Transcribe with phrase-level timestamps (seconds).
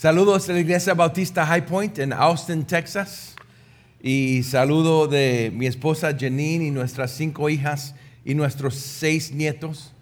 [0.00, 3.36] Saludos de la Iglesia Bautista High Point en Austin, Texas.
[4.00, 9.92] Y saludo de mi esposa Janine y nuestras cinco hijas y nuestros seis nietos.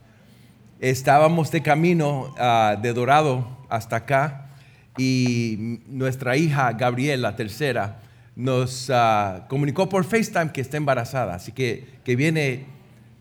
[0.78, 4.50] Estábamos de camino ah, de Dorado hasta acá
[4.96, 7.98] y nuestra hija Gabriela, tercera,
[8.36, 12.66] nos ah, comunicó por FaceTime que está embarazada, así que, que viene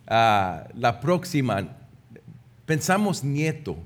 [0.06, 1.70] ah, la próxima.
[2.68, 3.78] Pensamos nieto,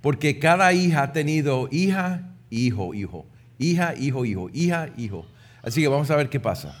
[0.00, 3.26] porque cada hija ha tenido hija, hijo, hijo,
[3.58, 5.26] hija, hijo, hijo, hija, hijo.
[5.62, 6.74] Así que vamos a ver qué pasa.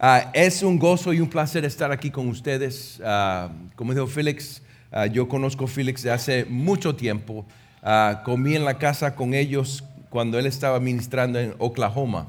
[0.00, 3.00] Ah, es un gozo y un placer estar aquí con ustedes.
[3.74, 4.62] como dijo Félix,
[5.12, 7.46] yo conozco a Félix de hace mucho tiempo.
[8.24, 12.28] comí en la casa con ellos cuando él estaba ministrando en Oklahoma.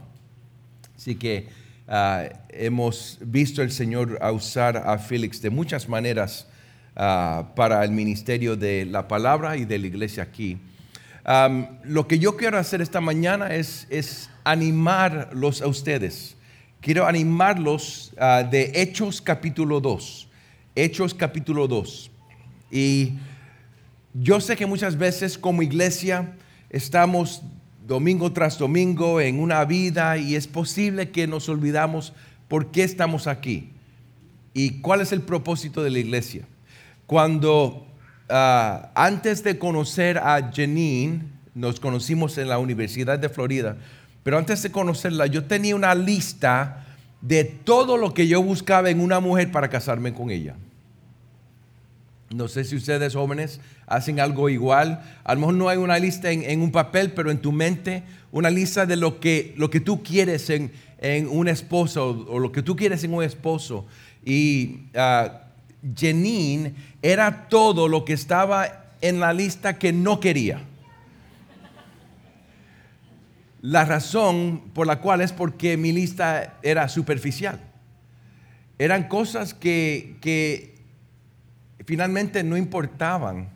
[0.95, 1.48] Así que
[1.87, 6.48] ah, hemos visto el Señor usar a Félix de muchas maneras
[6.95, 10.57] ah, para el ministerio de la palabra y de la iglesia aquí.
[11.84, 16.35] Lo que yo quiero hacer esta mañana es, animarlos a ustedes.
[16.82, 20.27] Quiero animarlos ah, de Hechos capítulo 2.
[20.76, 22.10] Hechos capítulo 2.
[22.72, 23.13] Y
[24.13, 26.34] yo sé que muchas veces como iglesia
[26.70, 27.44] estamos
[27.85, 32.13] domingo tras domingo en una vida y es posible que nos olvidamos
[32.48, 33.70] por qué estamos aquí
[34.54, 36.48] y cuál es el propósito de la iglesia.
[37.05, 37.85] Cuando
[38.30, 41.22] ah, antes de conocer a Janine,
[41.55, 43.77] nos conocimos en la Universidad de Florida,
[44.24, 46.85] pero antes de conocerla yo tenía una lista
[47.22, 50.55] de todo lo que yo buscaba en una mujer para casarme con ella.
[52.30, 55.02] No sé si ustedes jóvenes hacen algo igual.
[55.24, 58.52] A lo mejor no hay una lista en, un papel, pero en tu mente una
[58.52, 60.72] lista de lo que, lo que tú quieres en,
[61.30, 63.88] un esposo o lo que tú quieres en un esposo.
[64.24, 65.30] Y uh,
[65.96, 70.61] Janine era todo lo que estaba en la lista que no quería.
[73.61, 77.59] La razón por la cual es porque mi lista era superficial.
[78.77, 80.75] Eran cosas que, que
[81.85, 83.49] finalmente no importaban,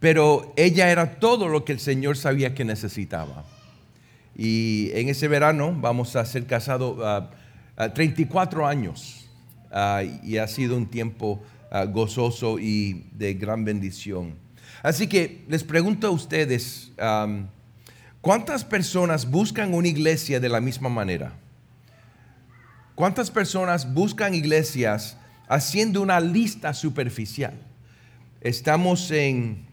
[0.00, 3.44] pero ella era todo lo que el Señor sabía que necesitaba.
[4.36, 9.28] Y en ese verano vamos a ser casados uh, 34 años
[9.70, 14.34] ah, y ha sido un tiempo ah, gozoso y de gran bendición.
[14.82, 16.92] Así que les pregunto a ustedes,
[18.20, 21.32] ¿cuántas personas buscan una iglesia de la misma manera?
[22.94, 25.16] ¿Cuántas personas buscan iglesias
[25.48, 27.54] haciendo una lista superficial.
[28.40, 29.66] Estamos en,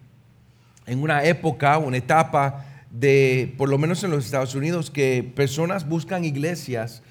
[0.88, 5.88] en una época, una etapa de, por lo menos en los Estados Unidos, que personas
[5.88, 7.04] buscan iglesias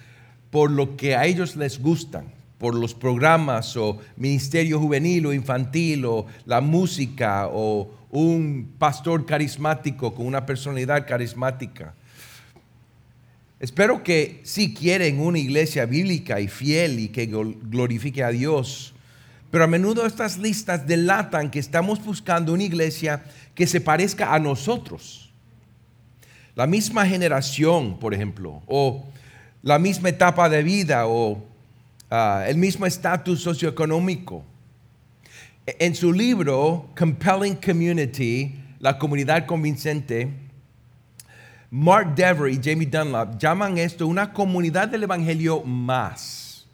[0.50, 6.04] por lo que a ellos les gustan, por los programas o ministerio juvenil o infantil
[6.06, 11.94] o la música o un pastor carismático con una personalidad carismática.
[13.58, 18.94] Espero que si quieren una iglesia bíblica y fiel y que glorifique a Dios,
[19.50, 24.38] pero a menudo estas listas delatan que estamos buscando una iglesia que se parezca a
[24.38, 25.32] nosotros.
[26.54, 29.04] La misma generación, por ejemplo, o
[29.62, 31.53] la misma etapa de vida, o
[32.10, 34.44] ah, el mismo estatus socioeconómico.
[35.66, 40.28] En su libro Compelling Community, la comunidad convincente,
[41.70, 46.66] Mark Dever y Jamie Dunlap llaman esto una comunidad del Evangelio más.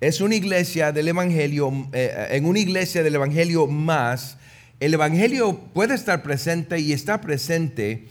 [0.00, 4.36] Es una iglesia del Evangelio, eh, en una iglesia del Evangelio más,
[4.78, 8.06] el Evangelio puede estar presente y está presente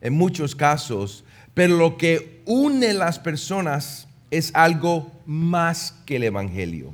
[0.00, 1.24] en muchos casos,
[1.54, 4.06] pero lo que une las personas
[4.38, 6.92] es algo más que el Evangelio.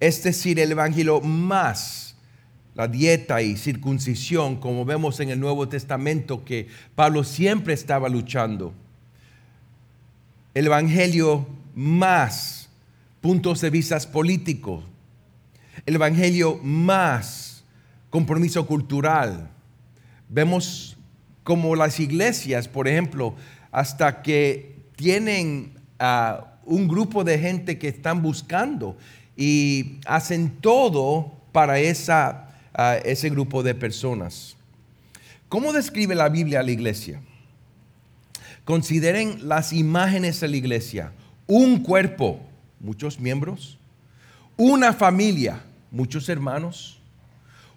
[0.00, 2.04] Es decir, el Evangelio más
[2.74, 8.74] la dieta y circuncisión, como vemos en el Nuevo Testamento que Pablo siempre estaba luchando.
[10.54, 12.68] El Evangelio más
[13.20, 14.84] puntos de vista políticos.
[15.86, 17.64] El Evangelio más
[18.10, 19.50] compromiso cultural.
[20.28, 20.96] Vemos
[21.44, 23.36] como las iglesias, por ejemplo,
[23.70, 25.73] hasta que tienen
[26.64, 28.96] un grupo de gente que están buscando
[29.36, 32.44] y hacen todo para esa
[33.04, 34.56] ese grupo de personas.
[35.48, 37.20] ¿Cómo describe la Biblia a la iglesia?
[38.64, 41.12] Consideren las imágenes de la iglesia.
[41.46, 42.40] Un cuerpo,
[42.80, 43.78] muchos miembros.
[44.56, 45.60] Una familia,
[45.90, 46.98] muchos hermanos.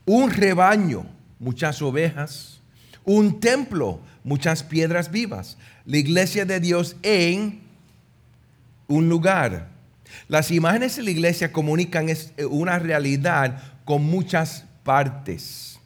[0.06, 1.06] Un rebaño,
[1.40, 2.62] muchas ovejas.
[3.04, 5.58] Un templo, muchas piedras vivas.
[5.86, 7.62] La iglesia de Dios en
[8.88, 9.70] un lugar.
[10.28, 12.08] Las imágenes de la iglesia comunican
[12.50, 15.80] una realidad con muchas partes.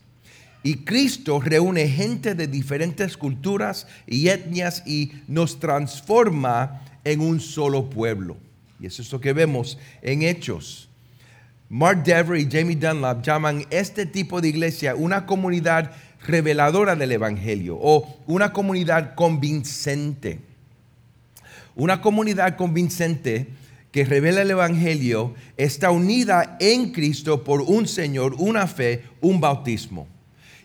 [0.63, 7.89] Y Cristo reúne gente de diferentes culturas y etnias y nos transforma en un solo
[7.89, 8.37] pueblo.
[8.79, 10.87] Y eso es lo que vemos en Hechos.
[11.69, 15.91] Mark Dever y Jamie Dunlap llaman este tipo de iglesia una comunidad
[16.27, 20.39] reveladora del Evangelio o una comunidad convincente.
[21.75, 23.47] Una comunidad convincente
[23.91, 30.07] que revela el Evangelio está unida en Cristo por un Señor, una fe, un bautismo.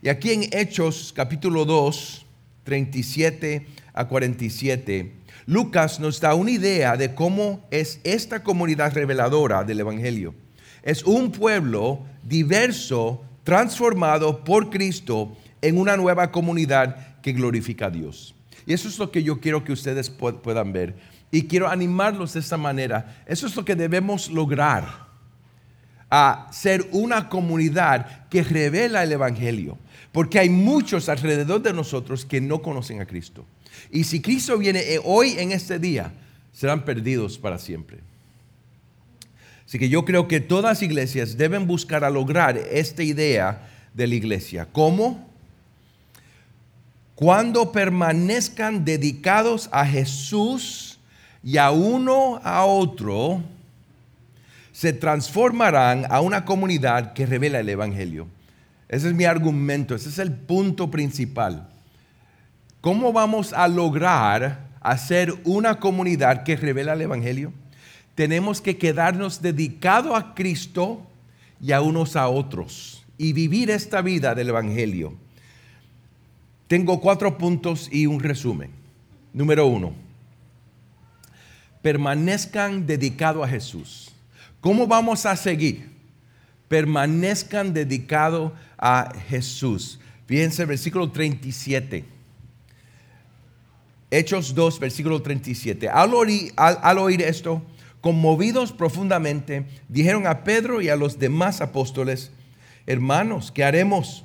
[0.02, 2.26] Y aquí en Hechos capítulo 2,
[2.64, 5.12] 37 a 47,
[5.46, 10.34] Lucas nos da una idea de cómo es esta comunidad reveladora del Evangelio.
[10.82, 18.35] Es un pueblo diverso, transformado por Cristo en una nueva comunidad que glorifica a Dios.
[18.66, 20.96] Y eso es lo que yo quiero que ustedes puedan ver.
[21.30, 23.22] Y quiero animarlos de esta manera.
[23.26, 25.06] Eso es lo que debemos lograr.
[26.10, 29.78] A ser una comunidad que revela el Evangelio.
[30.10, 33.44] Porque hay muchos alrededor de nosotros que no conocen a Cristo.
[33.90, 36.12] Y si Cristo viene eh, hoy en este día,
[36.52, 37.98] serán perdidos para siempre.
[39.66, 44.06] Así que yo creo que todas las iglesias deben buscar a lograr esta idea de
[44.06, 44.68] la iglesia.
[44.72, 45.28] ¿Cómo?
[47.16, 50.98] Cuando permanezcan dedicados a Jesús
[51.42, 53.42] y a uno a otro,
[54.70, 58.28] se transformarán a una comunidad que revela el Evangelio.
[58.90, 61.66] Ese es mi argumento, ese es el punto principal.
[62.82, 67.50] ¿Cómo vamos a lograr hacer una comunidad que revela el Evangelio?
[68.14, 71.00] Tenemos que quedarnos dedicados a Cristo
[71.62, 75.14] y a unos a otros y vivir esta vida del Evangelio.
[76.68, 78.70] Tengo cuatro puntos y un resumen.
[79.32, 79.92] Número uno,
[81.82, 84.12] permanezcan dedicados a Jesús.
[84.60, 85.90] ¿Cómo vamos a seguir?
[86.68, 90.00] Permanezcan dedicados a Jesús.
[90.26, 92.04] Fíjense versículo 37.
[94.10, 95.88] Hechos 2, versículo 37.
[95.88, 97.62] Al oír, al oír esto,
[98.00, 102.32] conmovidos profundamente, dijeron a Pedro y a los demás apóstoles,
[102.86, 104.24] hermanos, ¿qué haremos?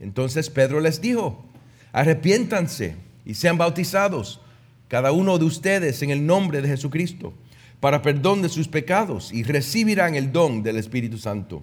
[0.00, 1.47] Entonces Pedro les dijo,
[1.92, 4.40] arrepiéntanse y sean bautizados,
[4.88, 7.34] cada uno de ustedes, en el nombre de Jesucristo,
[7.80, 11.62] para perdón de sus pecados y recibirán el don del Espíritu Santo.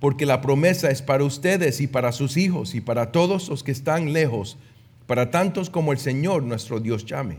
[0.00, 3.72] Porque la promesa es para ustedes y para sus hijos y para todos los que
[3.72, 4.58] están lejos,
[5.06, 7.38] para tantos como el Señor nuestro Dios llame.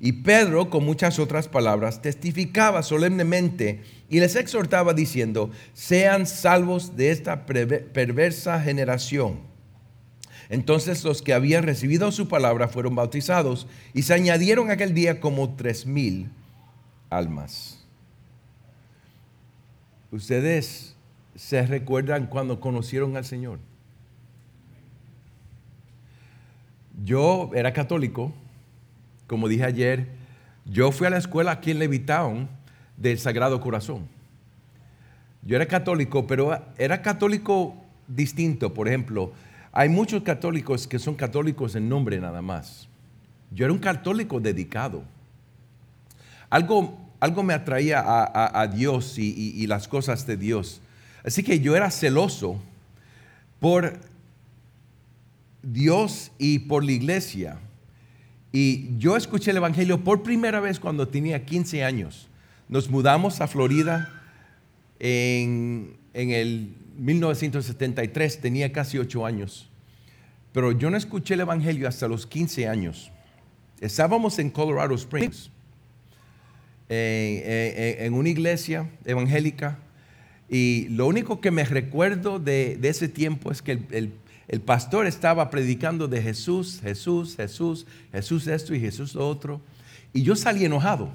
[0.00, 7.10] Y Pedro, con muchas otras palabras, testificaba solemnemente y les exhortaba diciendo, sean salvos de
[7.10, 9.40] esta perversa generación.
[10.50, 15.54] Entonces los que habían recibido su palabra fueron bautizados y se añadieron aquel día como
[15.54, 16.30] tres mil
[17.10, 17.84] almas.
[20.10, 20.96] Ustedes
[21.34, 23.58] se recuerdan cuando conocieron al Señor.
[27.04, 28.32] Yo era católico,
[29.26, 30.08] como dije ayer,
[30.64, 32.48] yo fui a la escuela aquí en Levitown
[32.96, 34.08] del Sagrado Corazón.
[35.42, 37.76] Yo era católico, pero era católico
[38.08, 38.74] distinto.
[38.74, 39.32] Por ejemplo,
[39.72, 42.88] hay muchos católicos que son católicos en nombre nada más.
[43.50, 45.02] Yo era un católico dedicado.
[46.50, 50.80] Algo, algo me atraía a, Dios y, las cosas de Dios.
[51.24, 52.60] Así que yo era celoso
[53.60, 53.98] por
[55.62, 57.58] Dios y por la iglesia.
[58.52, 62.28] Y yo escuché el Evangelio por primera vez cuando tenía 15 años.
[62.68, 64.08] Nos mudamos a Florida
[64.98, 69.70] en, en el 1973, tenía casi 8 años.
[70.52, 73.10] Pero yo no escuché el Evangelio hasta los 15 años.
[73.80, 75.50] Estábamos en Colorado Springs,
[76.88, 79.78] en una iglesia evangélica,
[80.48, 84.12] y lo único que me recuerdo de, ese tiempo es que el,
[84.48, 89.60] el, pastor estaba predicando de Jesús, Jesús, Jesús, Jesús esto y Jesús lo otro,
[90.12, 91.10] y yo salí enojado.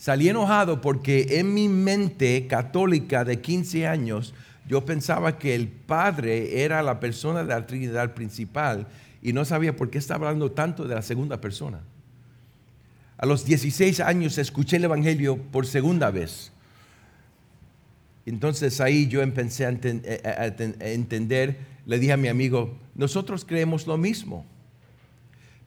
[0.00, 4.32] Salí enojado porque en mi mente católica de 15 años
[4.66, 8.88] yo pensaba que el Padre era la persona de la Trinidad principal
[9.20, 11.80] y no sabía por qué estaba hablando tanto de la segunda persona.
[13.18, 16.50] A los 16 años escuché el Evangelio por segunda vez.
[18.24, 24.46] Entonces ahí yo empecé a, entender, le dije a mi amigo, nosotros creemos lo mismo.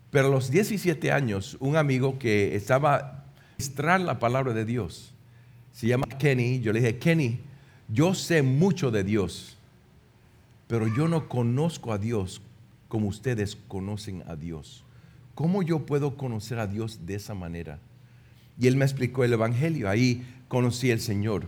[0.10, 3.23] Pero a los 17 años, un amigo que estaba
[3.58, 5.14] ministrar la palabra de Dios,
[5.72, 7.40] se llama Kenny, yo le dije, Kenny,
[7.88, 9.58] yo sé mucho de Dios,
[10.68, 12.42] pero yo no conozco a Dios
[12.88, 14.84] como ustedes conocen a Dios.
[15.36, 17.80] ¿Cómo yo puedo conocer a Dios de esa manera?
[18.60, 21.48] Y él me explicó el Evangelio, ahí conocí al Señor.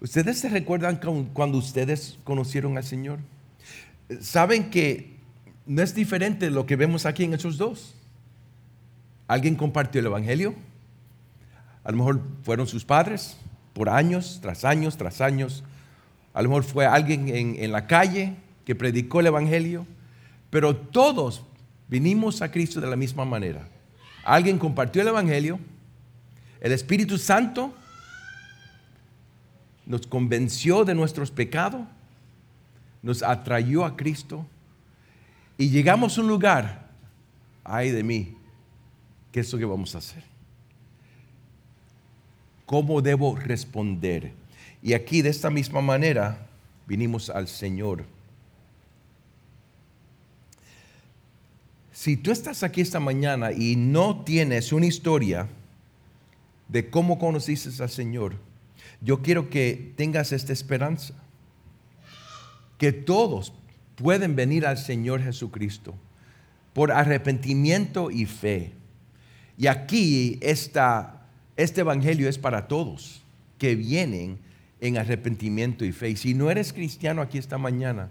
[0.00, 0.98] ¿Ustedes se recuerdan
[1.34, 3.18] cuando ustedes conocieron al Señor?
[4.20, 5.16] Saben que
[5.66, 7.94] no es diferente lo que vemos aquí en esos dos.
[9.30, 10.56] Alguien compartió el Evangelio.
[11.84, 13.36] A lo mejor fueron sus padres
[13.74, 15.62] por años, tras años, tras años.
[16.34, 18.34] A lo mejor fue alguien en, en la calle
[18.64, 19.86] que predicó el Evangelio.
[20.50, 21.44] Pero todos
[21.86, 23.68] vinimos a Cristo de la misma manera.
[24.24, 25.60] Alguien compartió el Evangelio.
[26.60, 27.72] El Espíritu Santo
[29.86, 31.82] nos convenció de nuestros pecados,
[33.00, 34.44] nos atrayó a Cristo
[35.56, 36.88] y llegamos a un lugar,
[37.62, 38.36] ay de mí,
[39.32, 40.24] ¿qué es lo que vamos a hacer?
[42.66, 44.32] ¿Cómo debo responder?
[44.82, 46.46] Y aquí de esta misma manera
[46.86, 48.04] vinimos al Señor.
[51.92, 55.48] Si tú estás aquí esta mañana y no tienes una historia
[56.68, 58.36] de cómo conociste al Señor,
[59.00, 61.14] yo quiero que tengas esta esperanza,
[62.78, 63.52] que todos
[63.96, 65.94] pueden venir al Señor Jesucristo
[66.72, 68.72] por arrepentimiento y fe.
[69.60, 71.20] Y aquí esta,
[71.54, 73.20] este Evangelio es para todos
[73.58, 74.38] que vienen
[74.80, 76.08] en arrepentimiento y fe.
[76.08, 78.08] Y si no eres cristiano aquí esta mañana,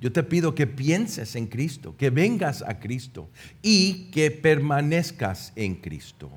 [0.00, 3.28] yo te pido que pienses en Cristo, que vengas a Cristo
[3.62, 6.28] y que permanezcas en Cristo.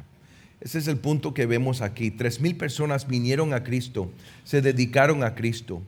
[0.62, 2.12] Ese es el punto que vemos aquí.
[2.12, 4.12] Tres mil personas vinieron a Cristo,
[4.44, 5.82] se dedicaron a Cristo.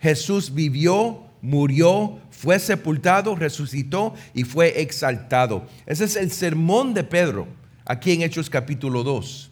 [0.00, 5.66] Jesús vivió, murió, fue sepultado, resucitó y fue exaltado.
[5.86, 7.48] Ese es el sermón de Pedro,
[7.84, 9.50] aquí en Hechos capítulo 2.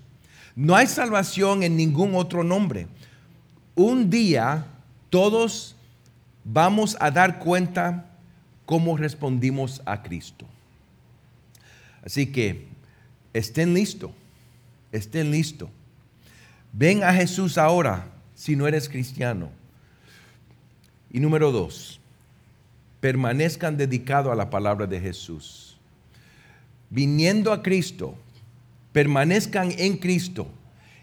[0.56, 2.86] No hay salvación en ningún otro nombre.
[3.74, 4.66] Un día
[5.08, 5.76] todos
[6.44, 8.06] vamos a dar cuenta
[8.66, 10.46] cómo respondimos a Cristo.
[12.04, 12.68] Así que
[13.32, 14.10] estén listos
[14.92, 15.68] estén listos.
[16.72, 19.50] Ven a Jesús ahora si no eres cristiano.
[21.10, 22.00] Y número dos,
[23.00, 25.69] permanezcan dedicados a la palabra de Jesús.
[26.90, 28.14] Viniendo a Cristo,
[28.92, 30.48] permanezcan en Cristo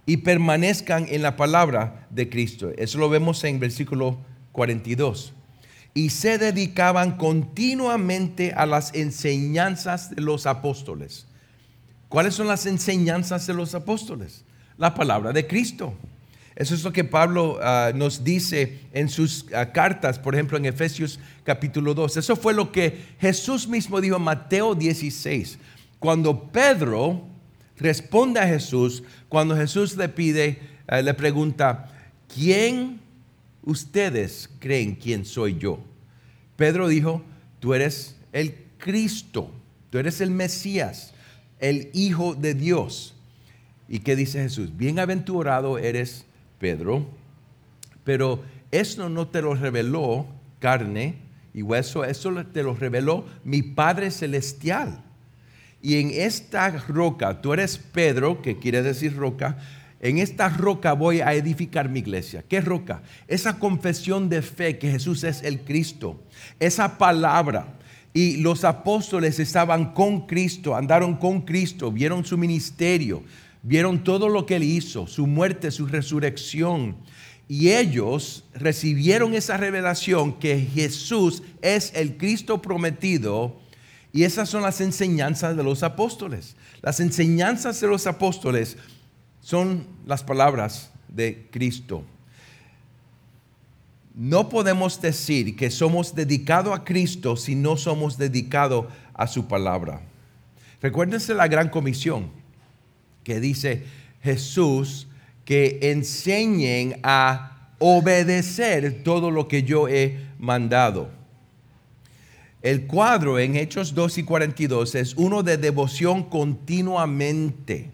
[0.06, 2.72] y permanezcan en la palabra de Cristo.
[2.78, 4.18] Eso lo vemos en versículo
[4.52, 5.34] 42.
[5.94, 11.28] Y se dedicaban continuamente a las enseñanzas de los apóstoles
[12.10, 14.46] ¿Cuáles son las enseñanzas de los apóstoles?
[14.78, 15.94] La palabra de Cristo.
[16.56, 20.66] Eso es lo que Pablo ah, nos dice en sus ah, cartas, por ejemplo en
[20.66, 22.18] Efesios capítulo 2.
[22.18, 25.60] Eso fue lo que Jesús mismo dijo en Mateo 16.
[26.00, 27.22] Cuando Pedro
[27.78, 31.92] responde a Jesús, cuando Jesús le pide, ah, le pregunta,
[32.34, 33.00] ¿quién
[33.64, 35.80] ustedes creen quién soy yo?
[36.56, 37.24] Pedro dijo,
[37.60, 39.52] tú eres el Cristo,
[39.90, 41.14] tú eres el Mesías
[41.60, 43.16] el Hijo de Dios.
[43.88, 44.76] ¿Y qué dice Jesús?
[44.76, 46.26] Bienaventurado eres
[46.60, 47.08] Pedro,
[48.04, 50.28] pero eso no te lo reveló
[50.60, 51.16] carne
[51.54, 55.04] y hueso, eso te lo reveló mi Padre Celestial.
[55.82, 59.58] Y en esta roca, tú eres Pedro, que quiere decir roca,
[60.00, 62.44] en esta roca voy a edificar mi iglesia.
[62.48, 63.02] ¿Qué roca?
[63.28, 66.22] Esa confesión de fe que Jesús es el Cristo.
[66.60, 67.78] Esa palabra
[68.14, 73.24] y los apóstoles estaban con Cristo, andaron con Cristo, vieron su ministerio,
[73.64, 76.96] vieron todo lo que él hizo, su muerte, su resurrección.
[77.48, 83.60] Y ellos recibieron esa revelación que Jesús es el Cristo prometido.
[84.18, 86.56] Y esas son las enseñanzas de los apóstoles.
[86.82, 88.76] Las enseñanzas de los apóstoles
[89.42, 92.04] son las palabras de Cristo.
[94.16, 100.02] No podemos decir que somos dedicados a Cristo si no somos dedicados a su palabra.
[100.82, 102.32] Recuérdense la gran comisión
[103.24, 103.84] que dice
[104.24, 105.06] Jesús
[105.46, 111.17] que enseñen a obedecer todo lo que yo he mandado.
[112.62, 117.92] El cuadro en Hechos 2 y 42 es uno de devoción continuamente.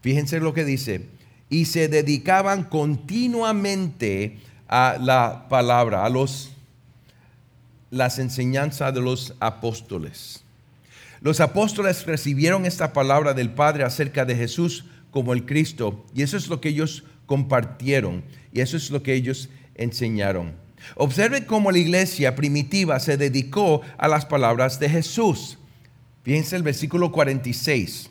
[0.00, 1.06] Fíjense lo que dice.
[1.48, 6.50] Y se dedicaban continuamente a la palabra, a los,
[7.90, 10.42] las enseñanzas de los apóstoles.
[11.20, 16.36] Los apóstoles recibieron esta palabra del Padre acerca de Jesús como el Cristo y eso
[16.36, 20.63] es lo que ellos compartieron y eso es lo que ellos enseñaron.
[20.96, 25.58] Observe cómo la iglesia primitiva se dedicó a las palabras de Jesús.
[26.22, 28.10] Fíjense el versículo 46.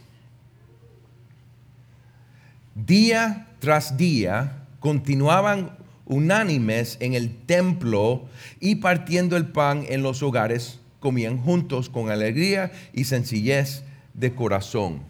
[2.76, 8.26] Día tras día continuaban unánimes en el templo
[8.60, 15.02] y partiendo el pan en los hogares, comían juntos con alegría y sencillez de corazón.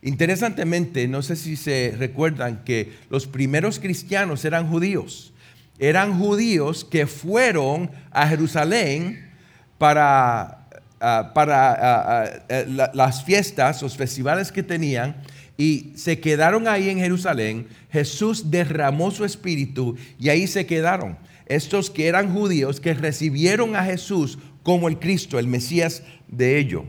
[0.00, 5.32] Interesantemente, no sé si se recuerdan que los primeros cristianos eran judíos
[5.78, 9.30] eran judíos que fueron a Jerusalén
[9.78, 10.68] para,
[11.00, 15.16] ah, para ah, ah, eh, las fiestas, los festivales que tenían,
[15.56, 17.66] y se quedaron ahí en Jerusalén.
[17.90, 21.18] Jesús derramó su espíritu y ahí se quedaron.
[21.46, 26.84] Estos que eran judíos, que recibieron a Jesús como el Cristo, el Mesías de ellos.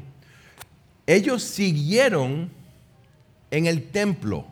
[1.08, 2.52] Ellos siguieron
[3.52, 4.46] en el templo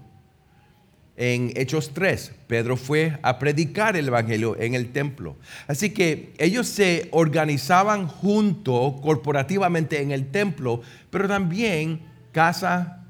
[1.17, 2.31] en Hechos 3.
[2.45, 5.35] Pedro fue a predicar el Evangelio en el templo.
[5.67, 13.03] Así que ellos se organizaban junto corporativamente en el templo, pero también casa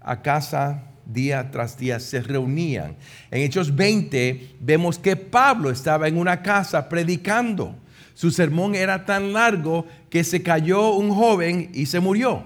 [0.00, 2.96] a casa, día tras día, se reunían.
[3.32, 7.74] En Hechos 20 vemos que Pablo estaba en una casa predicando.
[8.14, 12.44] Su sermón era tan largo que se cayó un joven y se murió.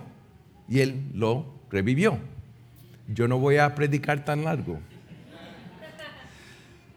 [0.68, 2.31] Y él lo revivió
[3.14, 4.78] yo no voy a predicar tan largo.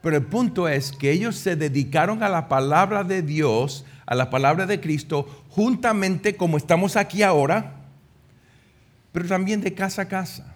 [0.00, 4.30] Pero el punto es que ellos se dedicaron a la palabra de Dios, a la
[4.30, 7.74] palabra de Cristo, juntamente como estamos aquí ahora,
[9.12, 10.54] pero también de casa a casa.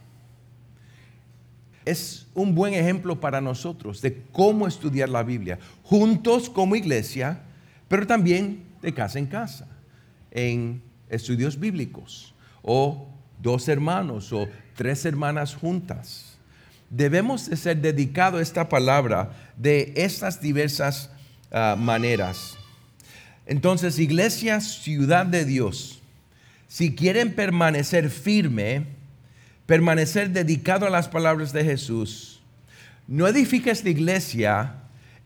[1.84, 7.40] Es un buen ejemplo para nosotros de cómo estudiar la Biblia, juntos como iglesia,
[7.88, 9.66] pero también de casa en casa,
[10.30, 12.32] en estudios bíblicos
[12.62, 13.11] o
[13.42, 16.38] dos hermanos o tres hermanas juntas.
[16.88, 21.10] Debemos de ser dedicados a esta palabra de estas diversas
[21.50, 22.56] ah, maneras.
[23.46, 26.00] Entonces, iglesia, ciudad de Dios,
[26.68, 28.86] si quieren permanecer firme,
[29.66, 32.40] permanecer dedicado a las palabras de Jesús,
[33.08, 34.74] no edifiques la iglesia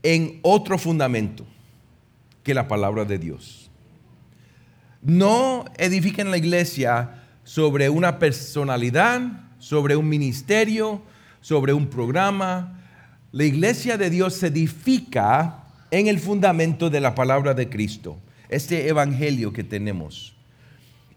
[0.03, 1.47] en otro fundamento
[2.43, 3.71] que la palabra de Dios.
[5.03, 9.21] No edifiquen la iglesia sobre una personalidad,
[9.61, 11.01] sobre un ministerio,
[11.41, 12.83] sobre un programa.
[13.31, 18.19] La iglesia de Dios se edifica en el fundamento de la palabra de Cristo,
[18.49, 20.35] este evangelio que tenemos.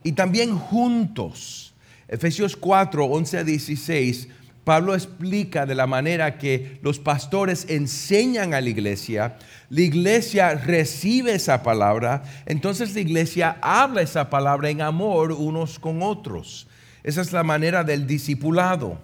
[0.04, 1.74] Y también juntos,
[2.08, 4.28] Efesios 4, 11 a 16,
[4.64, 9.38] Pablo explica de la manera que los pastores enseñan a la iglesia,
[9.70, 16.02] la iglesia recibe esa palabra, entonces la iglesia habla esa palabra en amor unos con
[16.02, 16.68] otros.
[17.04, 19.00] Esa es la manera del discipulado.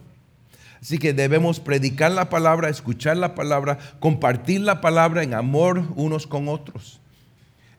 [0.82, 6.28] Así que debemos predicar la palabra, escuchar la palabra, compartir la palabra en amor unos
[6.28, 7.00] con otros.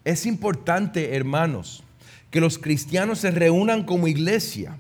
[0.05, 1.85] Es importante, hermanos,
[2.31, 4.79] que los cristianos se reúnan como iglesia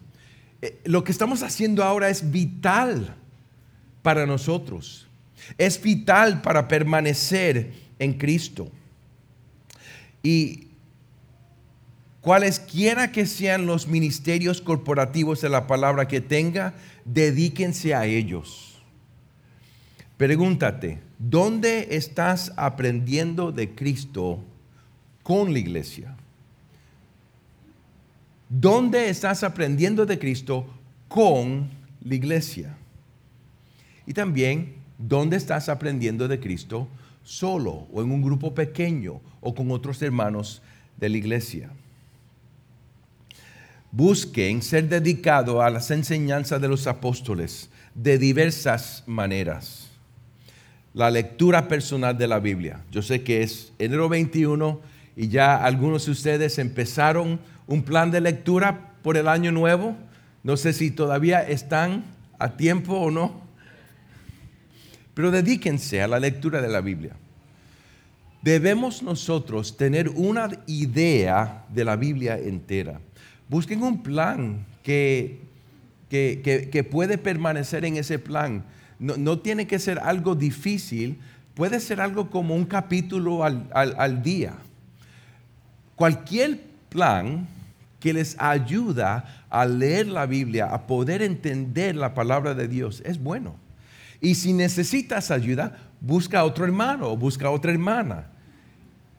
[0.85, 3.15] lo que estamos haciendo ahora es vital
[4.03, 5.07] para nosotros.
[5.59, 8.71] Es vital para permanecer en Cristo.
[10.23, 10.69] Y
[12.21, 18.83] cualesquiera que sean los ministerios corporativos de la palabra que tenga, dedíquense a ellos.
[20.17, 24.43] Pregúntate, ¿dónde estás aprendiendo de Cristo
[25.23, 26.17] con la iglesia?
[28.49, 30.67] ¿Dónde estás aprendiendo de Cristo
[31.09, 31.69] con
[32.01, 32.77] la iglesia?
[34.07, 36.87] Y también, ¿dónde estás aprendiendo de Cristo
[37.25, 40.63] solo o en un grupo pequeño o con otros hermanos
[40.97, 41.71] de la iglesia?
[43.91, 49.89] Busquen ser dedicados a las enseñanzas de los apóstoles de diversas maneras.
[50.95, 52.85] La lectura personal de la Biblia.
[52.93, 54.81] Yo sé que es enero 21
[55.17, 59.97] y ya algunos de ustedes empezaron un plan de lectura por el año nuevo.
[60.43, 62.05] No sé si todavía están
[62.39, 63.41] a tiempo o no,
[65.15, 67.13] pero dedíquense a la lectura de la Biblia.
[68.43, 73.01] Debemos nosotros tener una idea de la Biblia entera.
[73.49, 75.41] Busquen un plan que,
[76.09, 78.65] que, puede permanecer en ese plan.
[78.99, 81.19] No, no, tiene que ser algo difícil,
[81.55, 84.55] puede ser algo como un capítulo al, al día.
[85.97, 87.49] Cualquier plan
[88.07, 93.21] que les ayuda a leer la Biblia, a poder entender la palabra de Dios, es
[93.21, 93.57] bueno.
[94.21, 98.29] Y si necesitas ayuda, busca a otro hermano o busca a otra hermana.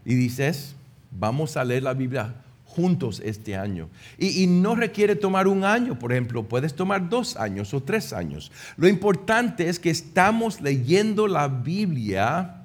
[0.06, 0.74] Y dices,
[1.12, 3.90] vamos a leer la Biblia juntos este año.
[4.18, 8.14] Y, y, no requiere tomar un año, por ejemplo, puedes tomar dos años o tres
[8.14, 8.54] años.
[8.78, 12.57] Lo importante es que estamos leyendo la Biblia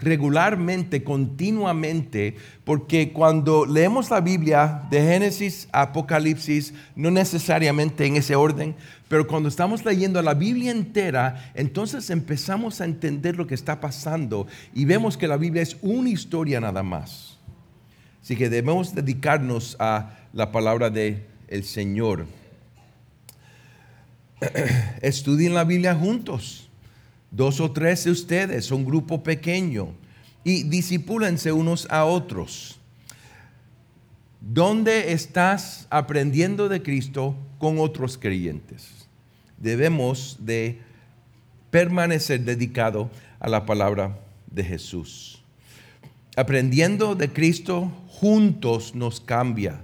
[0.00, 8.36] regularmente, continuamente, porque cuando leemos la Biblia de Génesis a Apocalipsis, no necesariamente en ese
[8.36, 8.74] orden,
[9.08, 14.46] pero cuando estamos leyendo la Biblia entera, entonces empezamos a entender lo que está pasando
[14.74, 17.38] y vemos que la Biblia es una historia nada más.
[18.22, 22.26] Así que debemos dedicarnos a la palabra del el Señor.
[25.00, 26.67] Estudien la Biblia juntos
[27.30, 29.88] dos o tres de ustedes, un grupo pequeño,
[30.44, 32.78] y disipúlense unos a otros.
[34.40, 39.08] ¿Dónde estás aprendiendo de Cristo con otros creyentes?
[39.58, 40.78] Debemos de
[41.70, 43.10] permanecer dedicado
[43.40, 44.18] a la palabra
[44.50, 45.42] de Jesús.
[46.36, 49.80] Aprendiendo de Cristo juntos nos cambia.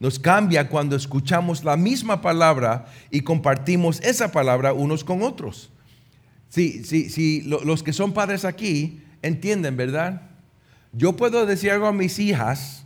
[0.00, 5.71] Nos cambia cuando escuchamos la misma palabra y compartimos esa palabra unos con otros.
[6.52, 10.20] Si, si, si los que son padres aquí entienden, ¿verdad?
[10.92, 12.84] Yo puedo decir algo a mis hijas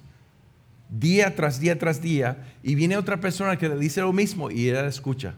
[0.89, 4.69] día tras día tras día y viene otra persona que le dice lo mismo y
[4.69, 5.35] ella escucha.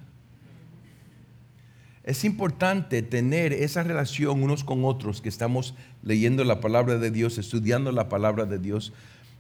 [2.05, 7.39] Es importante tener esa relación unos con otros que estamos leyendo la palabra de Dios,
[7.39, 8.93] estudiando la palabra de Dios.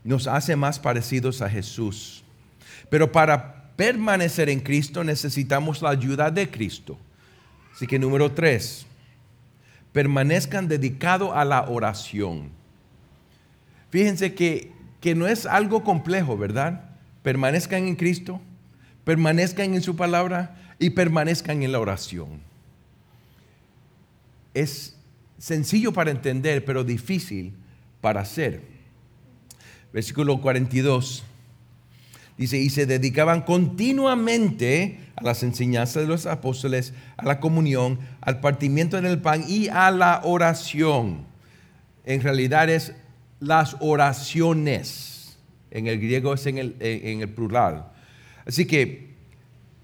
[0.02, 2.24] Nos hace más parecidos a Jesús.
[2.88, 6.98] Pero para permanecer en Cristo necesitamos la ayuda de Cristo.
[7.78, 8.86] Así que número tres,
[9.92, 12.50] permanezcan dedicados a la oración.
[13.90, 16.90] Fíjense que, que no es algo complejo, ¿verdad?
[17.22, 18.40] Permanezcan en Cristo,
[19.04, 22.48] permanezcan en su palabra y permanezcan en la oración
[24.58, 24.96] es
[25.38, 27.54] sencillo para entender, pero difícil
[28.00, 28.62] para hacer.
[29.92, 31.24] Versículo 42
[32.38, 38.40] dice, y se dedicaban continuamente a las enseñanzas de los apóstoles, a la comunión, al
[38.40, 41.26] partimiento del pan y a la oración.
[42.06, 42.94] En realidad es
[43.40, 45.36] las oraciones.
[45.70, 47.86] En el griego es en el, en el plural.
[48.46, 49.08] Así que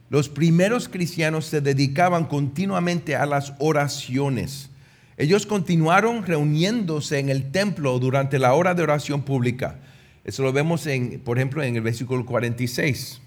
[0.08, 4.70] los primeros cristianos se dedicaban continuamente a las oraciones.
[5.16, 9.78] Ellos continuaron reuniéndose en el templo durante la hora de oración pública.
[10.24, 13.20] Eso lo vemos, en, por ejemplo, en el versículo 46.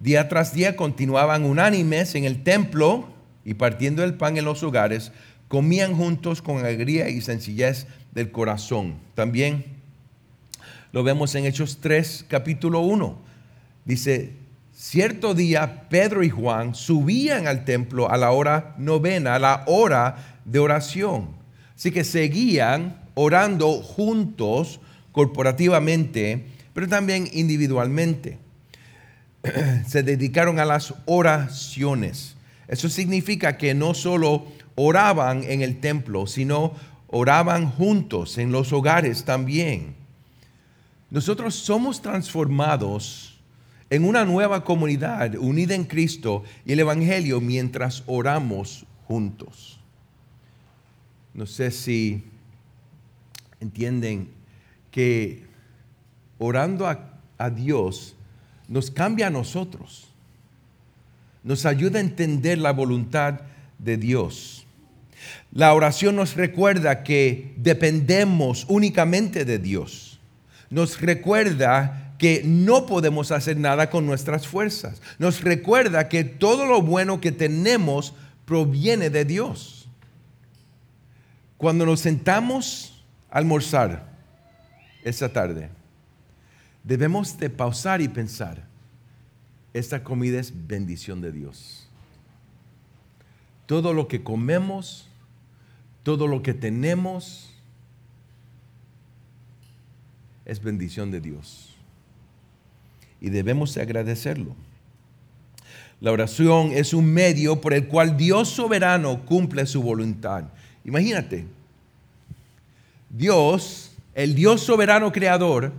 [0.00, 3.08] Día tras día continuaban unánimes en el templo
[3.44, 5.10] y partiendo el pan en los hogares,
[5.48, 8.96] comían juntos con alegría y sencillez del corazón.
[9.14, 9.64] También
[10.92, 13.18] lo vemos en Hechos 3, capítulo 1.
[13.84, 14.32] Dice,
[14.72, 20.38] Cierto día Pedro y Juan subían al templo a la hora novena, a la hora
[20.44, 21.30] de oración.
[21.74, 24.78] Así que seguían orando juntos,
[25.18, 28.38] corporativamente, pero también individualmente.
[29.88, 32.36] Se dedicaron a las oraciones.
[32.68, 36.72] Eso significa que no solo oraban en el templo, sino
[37.08, 39.96] oraban juntos en los hogares también.
[41.10, 43.40] Nosotros somos transformados
[43.90, 49.80] en una nueva comunidad unida en Cristo y el Evangelio mientras oramos juntos.
[51.34, 52.22] No sé si
[53.58, 54.37] entienden
[54.98, 55.44] que
[56.38, 58.16] orando a, a Dios
[58.66, 60.08] nos cambia a nosotros,
[61.44, 63.42] nos ayuda a entender la voluntad
[63.78, 64.66] de Dios.
[65.52, 70.18] La oración nos recuerda que dependemos únicamente de Dios.
[70.68, 75.00] Nos recuerda que no podemos hacer nada con nuestras fuerzas.
[75.20, 78.14] Nos recuerda que todo lo bueno que tenemos
[78.46, 79.88] proviene de Dios.
[81.56, 84.07] Cuando nos sentamos a almorzar
[85.02, 85.70] esa tarde,
[86.84, 88.64] debemos de pausar y pensar,
[89.72, 91.88] esta comida es bendición de Dios.
[93.66, 95.08] Todo lo que comemos,
[96.02, 97.50] todo lo que tenemos,
[100.48, 101.68] es bendición de Dios
[103.20, 104.56] y debemos agradecerlo.
[106.00, 110.44] La oración es un medio por el cual Dios soberano cumple su voluntad.
[110.84, 111.44] Imagínate,
[113.10, 115.72] Dios, el Dios soberano creador,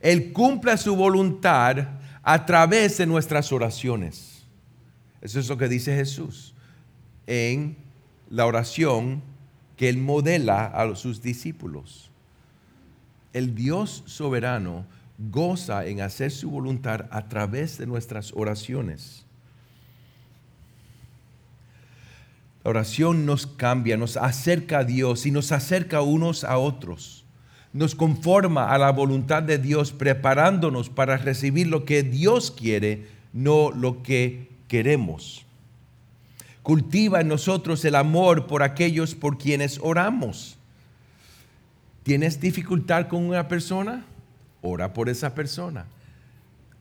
[0.00, 1.88] Él cumple su voluntad
[2.22, 4.46] a través de nuestras oraciones.
[5.20, 6.54] Eso es lo que dice Jesús
[7.26, 7.76] en
[8.30, 9.22] la oración
[9.76, 12.10] que Él modela a sus discípulos.
[13.34, 14.86] El Dios soberano
[15.18, 19.26] goza en hacer su voluntad a través de nuestras oraciones.
[22.64, 27.25] La oración nos cambia, nos acerca a Dios y nos acerca unos a otros.
[27.76, 33.70] Nos conforma a la voluntad de Dios, preparándonos para recibir lo que Dios quiere, no
[33.70, 35.44] lo que queremos.
[36.62, 40.56] Cultiva en nosotros el amor por aquellos por quienes oramos.
[42.02, 44.06] ¿Tienes dificultad con una persona?
[44.62, 45.84] ora por esa persona.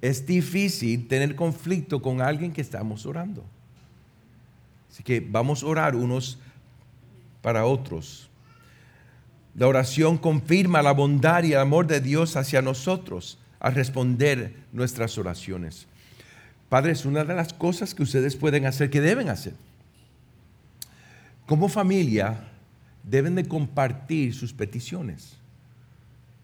[0.02, 3.44] Es difícil tener conflicto con alguien que estamos orando.
[4.90, 6.40] Así que vamos a orar unos
[7.42, 8.30] para otros.
[9.56, 15.18] La oración confirma la bondad y el amor de Dios hacia nosotros al responder nuestras
[15.18, 15.88] oraciones.
[16.68, 19.54] Padre, es una de las cosas que ustedes pueden hacer, que deben hacer.
[21.46, 22.50] como familia
[23.04, 25.38] deben de compartir sus peticiones.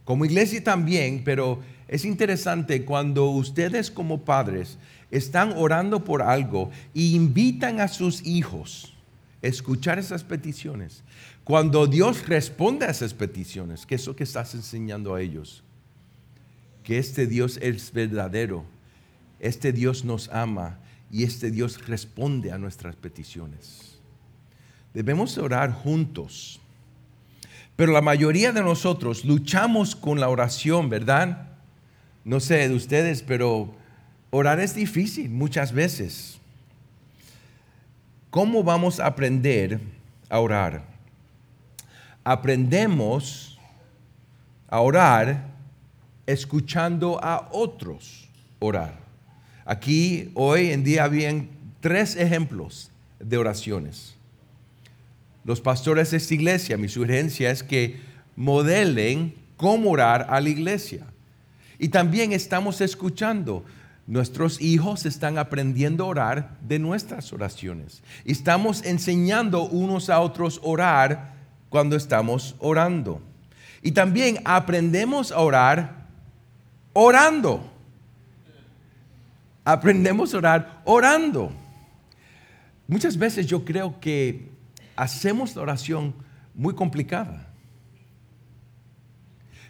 [0.06, 4.78] Como iglesia también, pero es interesante cuando ustedes como padres
[5.10, 8.93] están orando por algo e invitan a sus hijos
[9.43, 11.04] a escuchar esas peticiones.
[11.44, 15.64] Cuando Dios responde a esas peticiones, ¿qué es lo que estás enseñando a ellos?
[16.84, 18.64] Que este Dios es verdadero,
[19.40, 24.00] este Dios nos ama y este Dios responde a nuestras peticiones.
[24.94, 26.62] Debemos orar juntos
[27.82, 31.48] pero la mayoría de nosotros luchamos con la oración, ¿verdad?
[32.24, 33.74] No sé de ustedes, pero
[34.30, 36.38] orar es difícil muchas veces.
[38.30, 39.80] ¿Cómo vamos a aprender
[40.30, 40.91] a orar?
[42.24, 43.60] Aprendemos
[44.68, 45.46] a orar
[46.26, 48.30] escuchando a otros
[48.60, 49.00] orar.
[49.66, 51.50] Aquí hoy en día habían
[51.82, 54.16] tres ejemplos de oraciones
[55.44, 58.00] los pastores de esta iglesia, mi sugerencia es que
[58.36, 61.06] modelen cómo orar a la iglesia.
[61.80, 63.66] Y también estamos escuchando,
[64.06, 68.04] nuestros hijos están aprendiendo a orar de nuestras oraciones.
[68.24, 71.34] Estamos enseñando unos a otros a orar
[71.72, 73.22] cuando estamos orando.
[73.82, 76.06] Y también aprendemos a orar
[76.92, 77.64] orando.
[79.64, 81.52] Aprendemos a orar orando.
[82.88, 84.50] Muchas veces yo creo que
[84.98, 86.14] hacemos la oración
[86.54, 87.48] muy complicada.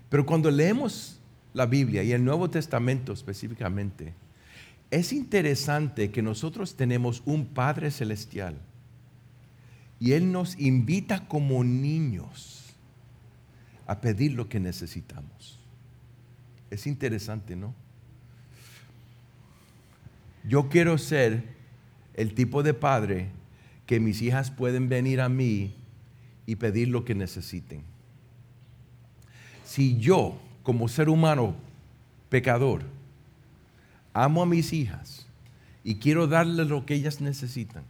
[0.09, 1.19] Pero cuando leemos
[1.53, 4.15] la Biblia y el Nuevo Testamento específicamente,
[4.89, 8.57] es interesante que nosotros tenemos un Padre Celestial
[10.01, 12.73] y Él nos invita como niños
[13.85, 15.59] a pedir lo que necesitamos.
[16.71, 17.75] Es interesante, ¿no?
[20.43, 21.43] Yo quiero ser
[22.15, 23.29] el tipo de padre
[23.85, 25.75] que mis hijas pueden venir a mí
[26.47, 27.83] y pedir lo que necesiten.
[29.63, 31.53] Si yo, como ser humano
[32.29, 32.81] pecador,
[34.13, 35.27] amo a mis hijas
[35.83, 37.83] y quiero darles lo que ellas necesitan,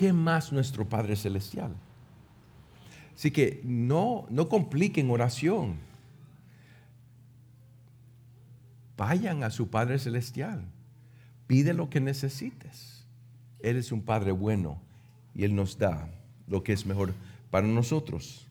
[0.00, 1.76] ¿qué más nuestro Padre Celestial?
[3.14, 5.74] Así que no, no compliquen oración.
[8.96, 10.64] Vayan a su Padre Celestial.
[11.46, 13.04] Pide lo que necesites.
[13.58, 14.80] Él es un Padre bueno
[15.34, 16.08] y Él nos da
[16.48, 17.12] lo que es mejor
[17.50, 18.46] para nosotros.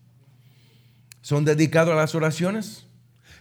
[1.23, 2.85] ¿Son dedicados a las oraciones?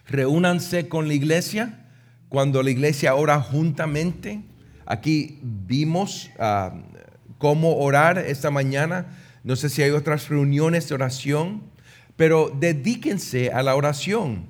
[0.06, 1.90] Reúnanse con la iglesia
[2.30, 4.40] cuando la iglesia ora juntamente.
[4.86, 6.72] Aquí vimos ah,
[7.38, 9.06] cómo orar esta mañana.
[9.44, 11.62] No sé si hay otras reuniones de oración,
[12.16, 14.46] pero dedíquense a la oración.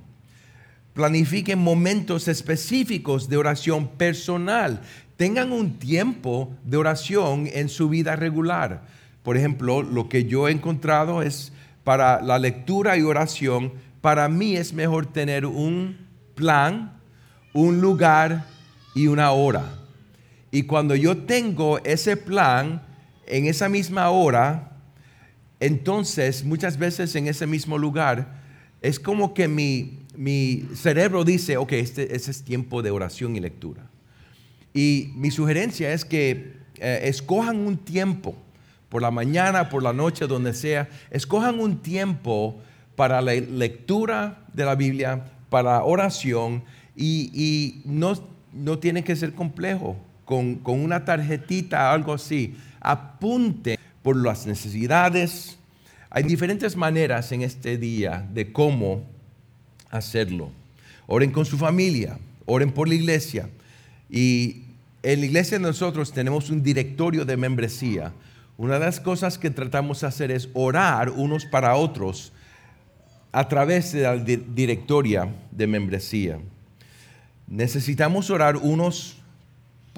[0.95, 4.83] Planifiquen momentos específicos de oración personal
[5.19, 8.87] tengan un tiempo de oración en su vida regular.
[9.25, 14.57] Por ejemplo, lo que yo he encontrado es para la lectura y oración, para mí
[14.57, 15.99] es mejor tener un
[16.37, 16.93] plan,
[17.53, 18.47] un lugar
[18.95, 19.65] y una hora.
[20.51, 22.83] Y cuando yo tengo ese plan
[23.27, 24.77] en esa misma hora,
[25.61, 28.39] entonces muchas veces en ese mismo lugar,
[28.81, 33.89] es como que mi, mi cerebro dice, ok, este, es tiempo de oración y lectura.
[34.73, 38.37] Y mi sugerencia es que eh, escojan un tiempo,
[38.89, 42.61] por la mañana, por la noche, donde sea, escojan un tiempo
[42.97, 46.65] para la lectura de la Biblia, para oración,
[46.97, 48.15] y, no,
[48.53, 49.97] no, tiene que ser complejo,
[50.29, 52.55] con, con una tarjetita, algo así.
[52.81, 55.57] Apunte por las necesidades.
[56.11, 59.07] Hay diferentes maneras en este día de cómo
[59.91, 60.51] hacerlo.
[61.07, 63.49] Oren con su familia, oren por la iglesia,
[64.11, 64.65] y
[65.03, 68.13] en la iglesia nosotros tenemos un directorio de membresía.
[68.59, 72.35] Una de las cosas que tratamos de hacer es orar unos para otros
[73.33, 76.39] a través de la directoria de membresía.
[77.47, 79.18] Necesitamos orar unos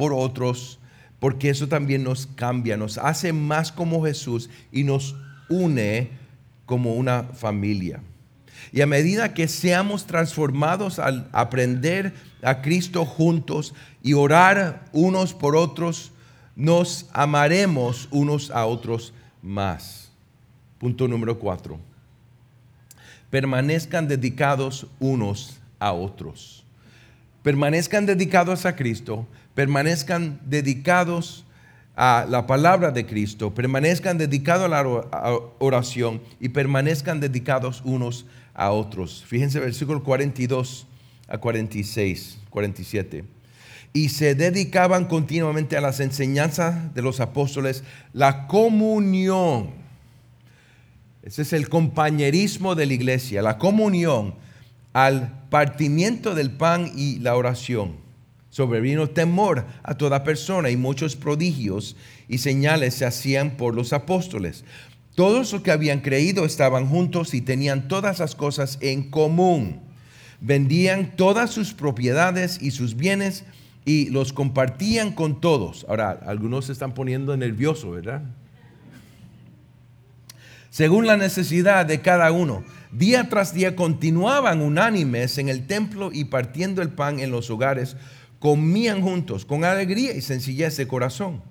[0.01, 0.81] por otros
[1.19, 5.15] porque eso también nos cambia, nos hace más como Jesús y nos
[5.51, 6.09] une
[6.65, 8.01] como una familia.
[8.73, 15.55] Y a medida que seamos transformados al aprender a Cristo juntos y orar unos por
[15.55, 16.13] otros,
[16.57, 20.11] nos amaremos unos a otros más.
[20.79, 21.79] Punto número cuatro.
[23.29, 26.65] Permanezcan dedicados unos a otros.
[27.43, 29.27] Permanezcan dedicados a Cristo,
[29.61, 31.45] permanezcan dedicados
[31.95, 34.83] a la palabra de Cristo, permanezcan dedicados a la
[35.59, 39.23] oración y permanezcan dedicados unos a otros.
[39.27, 40.87] Fíjense versículo 42
[41.29, 43.25] a 46, 47.
[43.93, 49.73] Y se dedicaban continuamente a las enseñanzas de los apóstoles, la comunión,
[51.23, 54.37] Ese es el compañerismo de la iglesia, la comunión
[54.95, 58.09] al partimiento del pan y la oración.
[58.51, 61.97] Sobrevino temor a toda persona y muchos prodigios
[62.29, 64.65] y señales se hacían por los apóstoles.
[65.15, 69.81] Todos los que habían creído estaban juntos y tenían todas las cosas en común.
[70.41, 73.45] Vendían todas sus propiedades y sus bienes
[73.85, 75.87] y los compartían con todos.
[75.89, 78.23] Ahora, algunos se están poniendo nerviosos, ¿verdad?
[80.71, 86.25] Según la necesidad de cada uno, día tras día continuaban unánimes en el templo y
[86.25, 87.97] partiendo el pan en los hogares,
[88.41, 91.43] comían juntos con alegría y sencillez de corazón,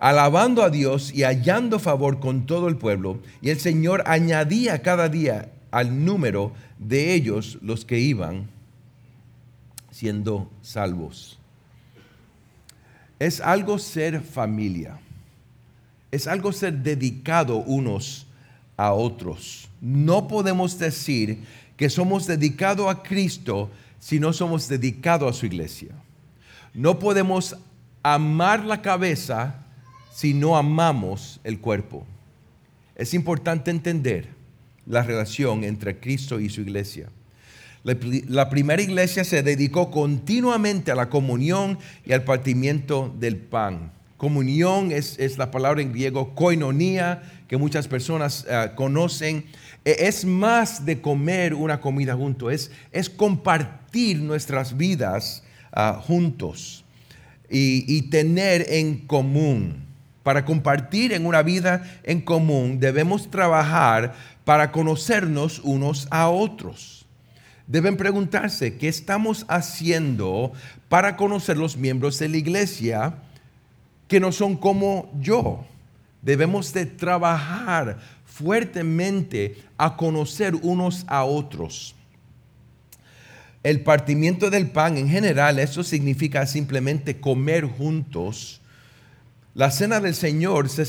[0.00, 3.20] alabando a Dios y hallando favor con todo el pueblo.
[3.40, 8.48] Y el Señor añadía cada día al número de ellos los que iban
[9.92, 11.38] siendo salvos.
[13.18, 14.98] Es algo ser familia.
[16.10, 18.26] Es algo ser dedicado unos
[18.76, 19.68] a otros.
[19.82, 21.42] No podemos decir
[21.76, 25.90] que somos dedicados a Cristo si no somos dedicados a su iglesia.
[26.74, 27.56] No podemos
[28.02, 29.64] amar la cabeza
[30.14, 32.06] si no amamos el cuerpo.
[32.96, 34.28] Es importante entender
[34.86, 37.08] la relación entre Cristo y su iglesia.
[37.84, 43.92] La, primera iglesia se dedicó continuamente a la comunión y al partimiento del pan.
[44.16, 49.44] Comunión es, la palabra en griego koinonia, que muchas personas eh, conocen.
[49.84, 56.84] E, es más de comer una comida juntos, es, es compartir nuestras vidas ah, juntos
[57.50, 59.86] y, y tener en común.
[60.22, 66.98] Para compartir en una vida en común debemos trabajar para conocernos unos a otros
[67.68, 70.52] deben preguntarse qué estamos haciendo
[70.88, 73.14] para conocer los miembros de la iglesia
[74.08, 75.64] que no son como yo.
[76.22, 81.94] Debemos de trabajar fuertemente a conocer unos a otros.
[83.62, 88.60] El partimiento del pan en general, eso significa simplemente comer juntos.
[89.54, 90.86] La cena del Señor se,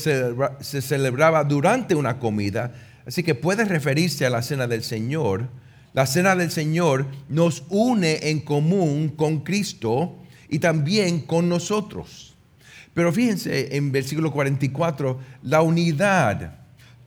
[0.80, 2.72] celebraba durante una comida,
[3.06, 5.48] así que puede referirse a la cena del Señor
[5.92, 10.16] la cena del Señor nos une en común con Cristo
[10.48, 12.36] y también con nosotros.
[12.94, 16.58] Pero fíjense en versículo 44, la unidad.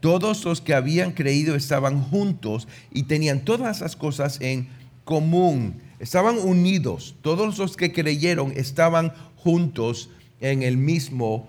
[0.01, 4.67] Todos los que habían creído estaban juntos y tenían todas las cosas en
[5.03, 5.81] común.
[5.99, 7.15] Estaban unidos.
[7.21, 11.47] Todos los que creyeron estaban juntos en el mismo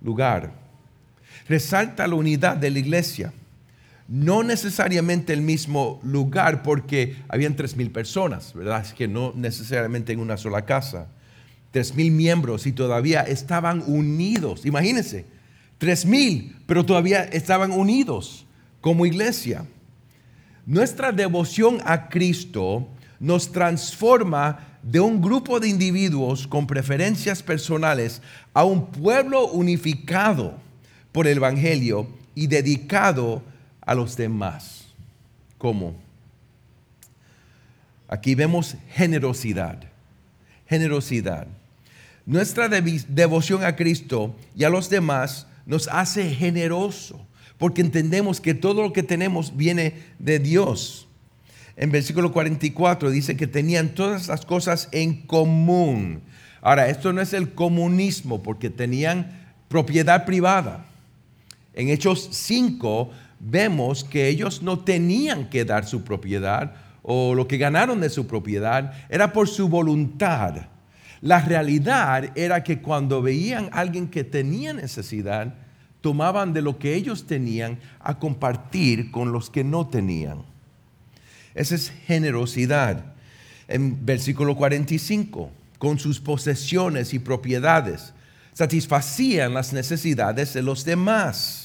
[0.00, 0.52] lugar.
[1.48, 3.32] Resalta la unidad de la iglesia
[4.12, 8.82] no necesariamente el mismo lugar porque habían tres mil personas, ¿verdad?
[8.82, 11.08] Es que no necesariamente en una sola casa.
[11.70, 14.66] Tres mil miembros y todavía estaban unidos.
[14.66, 15.24] Imagínense,
[15.78, 18.44] tres mil, pero todavía estaban unidos
[18.82, 19.64] como iglesia.
[20.66, 28.20] Nuestra devoción a Cristo nos transforma de un grupo de individuos con preferencias personales
[28.52, 30.54] a un pueblo unificado
[31.12, 33.42] por el Evangelio y dedicado
[33.80, 34.86] a los demás.
[35.58, 35.94] ¿Cómo?
[38.08, 39.78] Aquí vemos generosidad.
[40.68, 41.46] Generosidad.
[42.24, 47.24] Nuestra devoción a Cristo y a los demás nos hace generoso,
[47.62, 51.06] porque entendemos que todo lo que tenemos viene de Dios.
[51.76, 56.22] En versículo 44 dice que tenían todas las cosas en común.
[56.60, 60.86] Ahora, esto no es el comunismo, porque tenían propiedad privada.
[61.72, 67.58] En Hechos 5 vemos que ellos no tenían que dar su propiedad o lo que
[67.58, 70.66] ganaron de su propiedad era por su voluntad.
[71.20, 75.54] La realidad era que cuando veían a alguien que tenía necesidad,
[76.02, 80.42] tomaban de lo que ellos tenían a compartir con los que no tenían.
[81.54, 83.14] Esa es generosidad.
[83.68, 88.12] En versículo 45, con sus posesiones y propiedades,
[88.52, 91.62] satisfacían las necesidades de los demás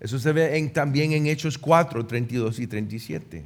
[0.00, 3.44] eso se ve también en Hechos 4, 32 y 37.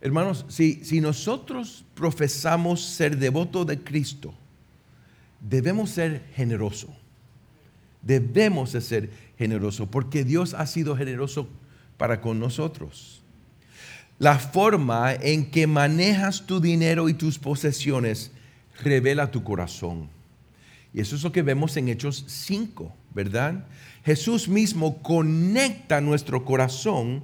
[0.00, 4.34] Hermanos, si, si nosotros profesamos ser devoto de Cristo,
[5.40, 6.90] debemos ser generosos.
[8.02, 11.48] Debemos de ser generosos porque Dios ha sido generoso
[11.96, 13.22] para con nosotros.
[14.18, 18.32] La forma en que manejas tu dinero y tus posesiones
[18.82, 20.08] revela tu corazón.
[20.92, 23.66] Y eso es lo que vemos en Hechos 5, ¿verdad?
[24.04, 27.22] Jesús mismo conecta nuestro corazón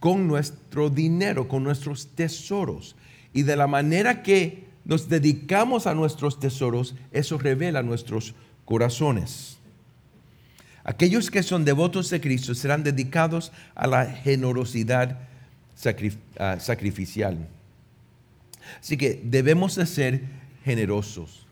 [0.00, 2.94] con nuestro dinero, con nuestros tesoros.
[3.32, 8.34] Y de la manera que nos dedicamos a nuestros tesoros, eso revela nuestros
[8.64, 9.58] corazones.
[10.84, 15.18] Aquellos que son devotos de Cristo serán dedicados a la generosidad
[16.38, 17.48] ah, sacrificial.
[18.80, 20.22] Así que debemos de ser
[20.62, 21.46] generosos.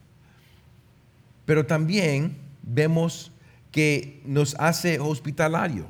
[1.47, 3.33] Pero también vemos
[3.71, 5.87] que nos hace hospitalario.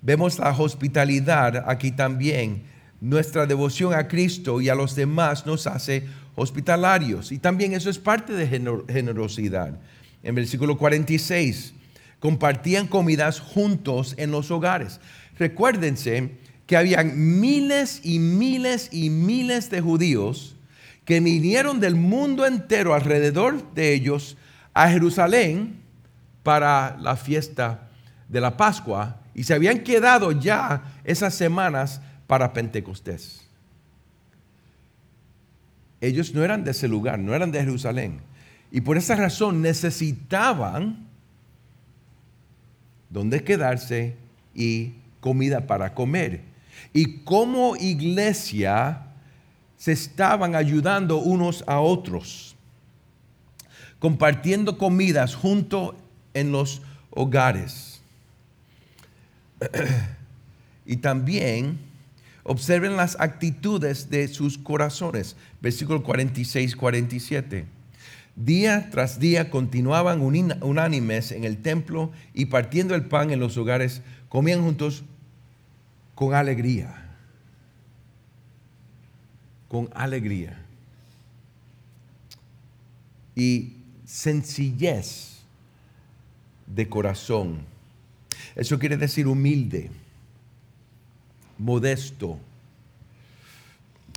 [0.00, 2.62] Vemos la hospitalidad aquí también.
[3.00, 6.04] Nuestra devoción a Cristo y a los demás nos hace
[6.36, 7.32] hospitalarios.
[7.32, 9.76] Y también eso es parte de generosidad.
[10.22, 11.74] En versículo 46,
[12.20, 15.00] compartían comidas juntos en los hogares.
[15.38, 16.32] Recuérdense
[16.66, 20.56] que habían miles y miles y miles de judíos
[21.04, 24.36] que vinieron del mundo entero alrededor de ellos
[24.74, 25.80] a Jerusalén
[26.42, 27.88] para la fiesta
[28.28, 33.46] de la Pascua y se habían quedado ya esas semanas para Pentecostés.
[36.00, 38.20] Ellos no eran de ese lugar, no eran de Jerusalén.
[38.70, 41.05] Y por esa razón necesitaban
[43.16, 44.14] donde quedarse
[44.54, 46.42] y comida para comer.
[46.92, 49.06] Y como iglesia
[49.78, 52.56] se estaban ayudando unos a otros,
[53.98, 55.96] compartiendo comidas junto
[56.34, 58.02] en los hogares.
[60.84, 61.78] y también
[62.42, 65.36] observen las actitudes de sus corazones.
[65.62, 67.75] Versículo 46, 47.
[68.36, 74.02] Día tras día continuaban unánimes en el templo y partiendo el pan en los hogares,
[74.28, 75.04] comían juntos
[76.14, 77.16] con alegría.
[79.68, 80.62] Con alegría.
[83.34, 83.72] Y
[84.04, 85.38] sencillez
[86.66, 87.60] de corazón.
[88.54, 89.90] Eso quiere decir humilde,
[91.56, 92.38] modesto.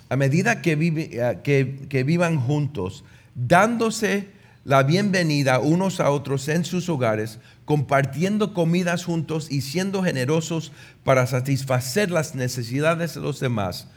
[0.10, 3.06] A medida que, eh, que, que vivan juntos,
[3.48, 4.30] dándose
[4.66, 10.72] la bienvenida unos a otros en sus hogares, compartiendo comidas juntos y siendo generosos
[11.04, 13.88] para satisfacer las necesidades de los demás,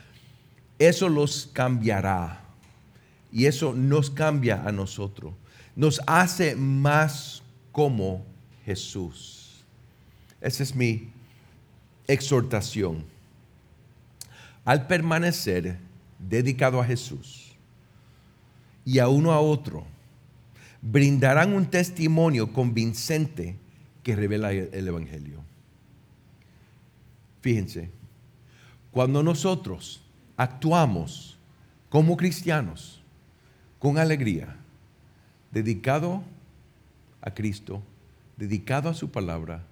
[0.79, 2.41] eso los cambiará.
[3.33, 5.33] Y eso nos cambia a nosotros.
[5.75, 8.25] Nos hace más como
[8.65, 9.65] Jesús.
[10.41, 11.11] Esa es mi
[12.07, 13.05] exhortación.
[14.65, 15.79] Al permanecer
[16.19, 17.42] dedicado a Jesús
[18.85, 19.87] y a uno a otro,
[20.81, 23.57] brindarán un testimonio convincente
[24.03, 25.41] que revela el Evangelio.
[27.41, 27.91] Fíjense,
[28.91, 30.03] cuando nosotros
[30.37, 31.39] actuamos
[31.89, 33.03] como cristianos
[33.79, 34.57] con alegría,
[35.51, 36.23] dedicado
[37.21, 37.83] a Cristo,
[38.37, 39.65] dedicado a su palabra,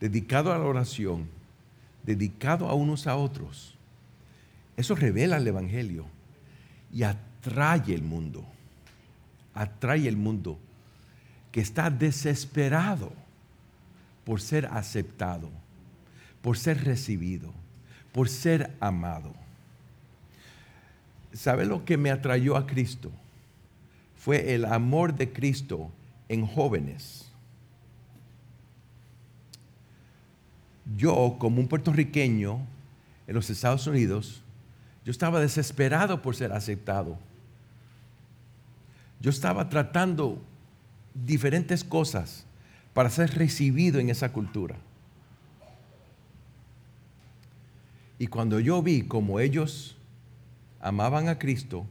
[0.00, 1.28] dedicado a la oración,
[2.04, 3.74] dedicado a unos a otros,
[4.76, 6.06] eso revela el Evangelio
[6.92, 7.02] y
[7.40, 8.44] atrae el mundo,
[9.54, 10.58] atrae el mundo
[11.52, 13.12] que está desesperado
[14.24, 15.50] por ser aceptado,
[16.42, 17.52] por ser recibido,
[18.12, 19.32] por ser amado.
[21.32, 23.10] ¿Sabe lo que me atrayó a Cristo?
[24.16, 25.90] Fue el amor de Cristo
[26.28, 27.28] en jóvenes
[30.96, 32.60] yo como un puertorriqueño
[33.26, 34.42] en los Estados Unidos,
[35.04, 37.18] yo estaba desesperado por ser aceptado.
[39.20, 40.40] Yo estaba tratando
[41.14, 42.46] diferentes cosas
[42.94, 44.76] para ser recibido en esa cultura.
[48.18, 49.96] Y cuando yo vi como ellos
[50.80, 51.86] amaban a Cristo,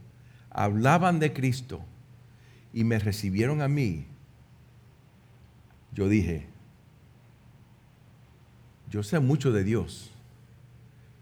[0.50, 1.80] hablaban de Cristo
[2.72, 4.06] y me recibieron a mí,
[5.92, 6.46] yo dije,
[8.90, 10.10] yo sé mucho de Dios,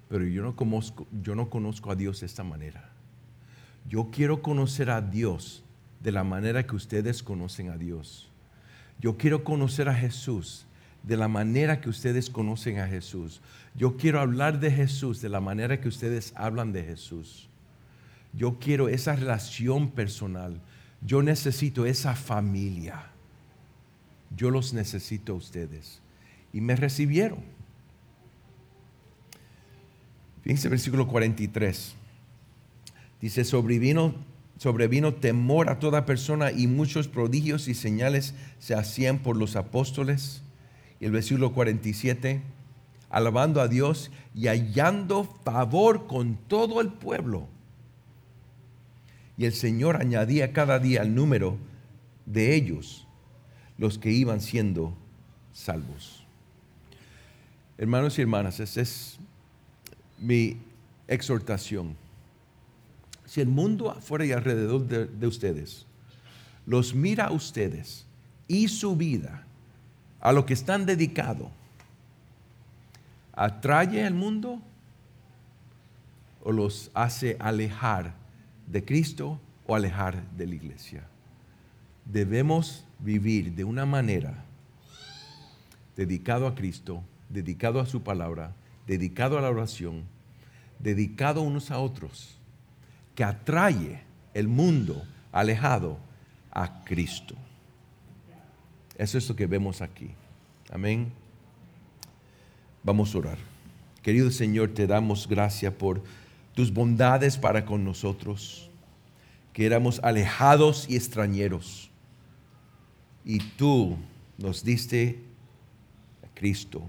[0.09, 2.91] pero yo no, conozco, yo no conozco a Dios de esta manera.
[3.89, 5.63] Yo quiero conocer a Dios
[6.07, 8.29] de la manera que ustedes conocen a Dios.
[9.01, 10.65] Yo quiero conocer a Jesús
[11.03, 13.41] de la manera que ustedes conocen a Jesús.
[13.75, 17.49] Yo quiero hablar de Jesús de la manera que ustedes hablan de Jesús.
[18.33, 20.61] Yo quiero esa relación personal.
[21.05, 23.07] Yo necesito esa familia.
[24.37, 25.99] Yo los necesito a ustedes.
[26.53, 27.41] Y me recibieron.
[30.45, 31.97] Fíjense versículo 43.
[33.21, 34.15] Dice, sobrevino,
[34.59, 40.43] sobrevino temor a toda persona y muchos prodigios y señales se hacían por los apóstoles.
[41.01, 42.41] Y el versículo 47,
[43.11, 47.49] alabando a Dios y hallando favor con todo el pueblo.
[49.37, 51.59] Y el Señor añadía cada día el número
[52.25, 53.07] de ellos,
[53.77, 54.95] los que iban siendo
[55.53, 56.25] salvos.
[57.77, 59.19] Hermanos y hermanas, ese es
[60.19, 60.57] mi
[61.09, 61.95] exhortación.
[63.27, 65.85] Si el mundo afuera y alrededor de, ustedes
[66.65, 68.07] los mira a ustedes
[68.49, 69.45] y su vida
[70.21, 71.49] a lo que están dedicados,
[73.33, 74.61] ¿atrae al mundo
[76.43, 78.15] o los hace alejar
[78.67, 81.05] de Cristo o alejar de la iglesia?
[82.05, 84.45] Debemos vivir de una manera
[85.97, 88.55] dedicado a Cristo, dedicado a su palabra,
[88.87, 90.05] dedicado a la oración,
[90.79, 92.39] dedicado unos a otros,
[93.17, 94.03] que atrae
[94.35, 95.03] el mundo
[95.33, 95.99] alejado
[96.53, 97.35] a Cristo.
[98.97, 100.11] Eso es lo que vemos aquí.
[100.71, 101.11] Amén.
[102.83, 103.39] Vamos a orar.
[104.03, 106.03] Querido Señor, te damos gracias por
[106.55, 108.71] tus bondades para con nosotros,
[109.53, 111.91] que éramos alejados y extrañeros.
[113.25, 113.97] Y tú
[114.39, 115.21] nos diste
[116.23, 116.83] a Cristo.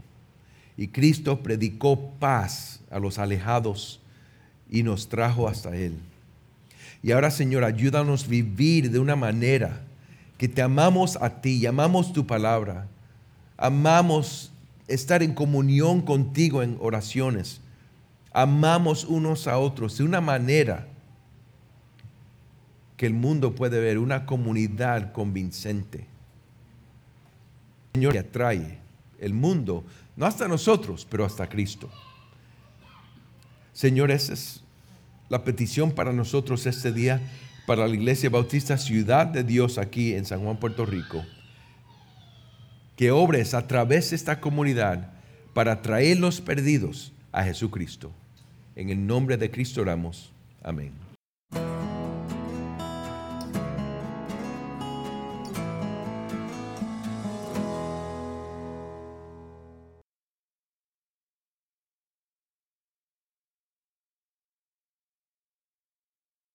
[0.75, 3.99] Y Cristo predicó paz a los alejados
[4.69, 5.97] y nos trajo hasta Él.
[7.03, 9.81] Y ahora, Señor, ayúdanos a vivir de una manera
[10.37, 12.87] que te amamos a ti, amamos tu palabra,
[13.57, 14.51] amamos
[14.87, 17.61] estar en comunión contigo en oraciones,
[18.31, 20.87] amamos unos a otros de una manera
[22.97, 26.05] que el mundo puede ver, una comunidad convincente.
[27.93, 28.79] Señor, que atrae
[29.19, 29.83] el mundo,
[30.15, 31.89] no hasta nosotros, pero hasta Cristo.
[33.73, 34.63] Señor, esa es
[35.29, 37.21] la petición para nosotros este día,
[37.65, 41.25] para la Iglesia Bautista Ciudad de Dios aquí en San Juan, Puerto Rico.
[42.95, 45.11] Que obres a través de esta comunidad
[45.53, 48.11] para traer los perdidos a Jesucristo.
[48.75, 50.31] En el nombre de Cristo oramos.
[50.63, 51.06] Amén.